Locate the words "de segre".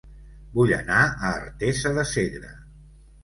1.99-2.53